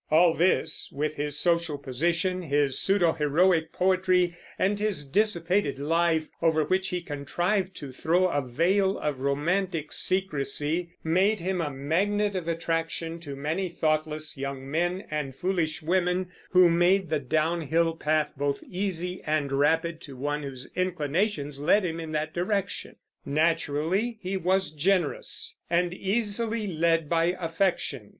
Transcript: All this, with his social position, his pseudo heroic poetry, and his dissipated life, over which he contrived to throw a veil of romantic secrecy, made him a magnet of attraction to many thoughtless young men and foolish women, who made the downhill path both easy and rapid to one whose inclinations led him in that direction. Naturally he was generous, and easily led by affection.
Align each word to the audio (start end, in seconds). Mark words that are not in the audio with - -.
All 0.09 0.33
this, 0.33 0.91
with 0.91 1.15
his 1.15 1.37
social 1.37 1.77
position, 1.77 2.41
his 2.41 2.79
pseudo 2.79 3.13
heroic 3.13 3.71
poetry, 3.71 4.35
and 4.57 4.79
his 4.79 5.07
dissipated 5.07 5.77
life, 5.77 6.27
over 6.41 6.63
which 6.63 6.87
he 6.87 7.01
contrived 7.03 7.75
to 7.75 7.91
throw 7.91 8.25
a 8.27 8.41
veil 8.41 8.97
of 8.97 9.19
romantic 9.19 9.91
secrecy, 9.91 10.89
made 11.03 11.39
him 11.39 11.61
a 11.61 11.69
magnet 11.69 12.35
of 12.35 12.47
attraction 12.47 13.19
to 13.19 13.35
many 13.35 13.69
thoughtless 13.69 14.35
young 14.35 14.67
men 14.71 15.05
and 15.11 15.35
foolish 15.35 15.83
women, 15.83 16.31
who 16.49 16.67
made 16.67 17.09
the 17.11 17.19
downhill 17.19 17.95
path 17.95 18.33
both 18.35 18.63
easy 18.67 19.21
and 19.23 19.51
rapid 19.51 20.01
to 20.01 20.17
one 20.17 20.41
whose 20.41 20.67
inclinations 20.75 21.59
led 21.59 21.85
him 21.85 21.99
in 21.99 22.11
that 22.11 22.33
direction. 22.33 22.95
Naturally 23.23 24.17
he 24.19 24.35
was 24.35 24.71
generous, 24.71 25.55
and 25.69 25.93
easily 25.93 26.65
led 26.65 27.07
by 27.07 27.37
affection. 27.39 28.09